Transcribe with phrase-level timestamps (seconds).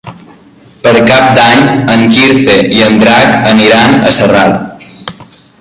[0.85, 1.67] Per Cap d'Any
[1.97, 4.61] en Quirze i en Drac aniran a Sarral.